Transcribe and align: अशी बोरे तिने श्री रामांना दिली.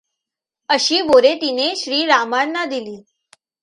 अशी 0.69 1.01
बोरे 1.01 1.35
तिने 1.35 1.75
श्री 1.75 2.05
रामांना 2.05 2.65
दिली. 2.65 3.03